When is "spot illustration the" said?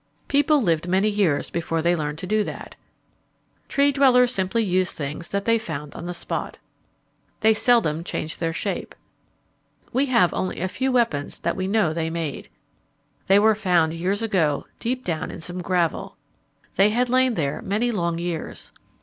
6.15-7.29